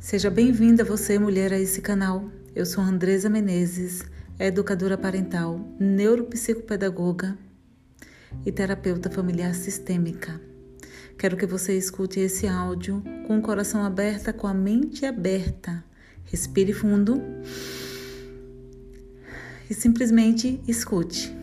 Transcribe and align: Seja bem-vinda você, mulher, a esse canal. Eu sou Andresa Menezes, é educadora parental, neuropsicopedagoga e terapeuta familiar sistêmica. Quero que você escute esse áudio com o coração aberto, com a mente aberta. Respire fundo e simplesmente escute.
Seja 0.00 0.30
bem-vinda 0.30 0.84
você, 0.84 1.18
mulher, 1.18 1.52
a 1.52 1.58
esse 1.58 1.80
canal. 1.82 2.30
Eu 2.54 2.64
sou 2.64 2.82
Andresa 2.82 3.28
Menezes, 3.28 4.04
é 4.38 4.46
educadora 4.46 4.96
parental, 4.96 5.60
neuropsicopedagoga 5.78 7.36
e 8.46 8.52
terapeuta 8.52 9.10
familiar 9.10 9.54
sistêmica. 9.54 10.40
Quero 11.18 11.36
que 11.36 11.46
você 11.46 11.76
escute 11.76 12.20
esse 12.20 12.46
áudio 12.46 13.02
com 13.26 13.38
o 13.38 13.42
coração 13.42 13.84
aberto, 13.84 14.32
com 14.32 14.46
a 14.46 14.54
mente 14.54 15.04
aberta. 15.04 15.84
Respire 16.24 16.72
fundo 16.72 17.20
e 19.68 19.74
simplesmente 19.74 20.60
escute. 20.66 21.37